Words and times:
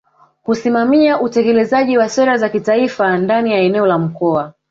kusimamia 0.43 1.21
utekelezaji 1.21 1.97
wa 1.97 2.09
sera 2.09 2.37
za 2.37 2.49
kitaifa 2.49 3.17
ndani 3.17 3.51
ya 3.51 3.57
eneo 3.59 3.85
la 3.85 3.97
Mkoa 3.97 4.53